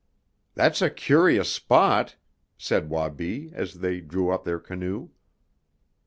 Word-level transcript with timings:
"That's 0.55 0.81
a 0.81 0.89
curious 0.89 1.51
spot!" 1.53 2.15
said 2.57 2.89
Wabi 2.89 3.51
as 3.53 3.75
they 3.81 3.99
drew 4.01 4.31
up 4.31 4.45
their 4.45 4.57
canoe. 4.59 5.09